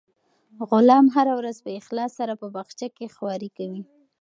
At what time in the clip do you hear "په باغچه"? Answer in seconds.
2.41-2.87